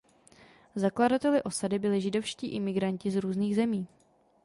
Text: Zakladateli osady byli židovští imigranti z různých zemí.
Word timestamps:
Zakladateli 0.75 1.43
osady 1.43 1.79
byli 1.79 2.01
židovští 2.01 2.47
imigranti 2.47 3.11
z 3.11 3.15
různých 3.17 3.55
zemí. 3.55 3.87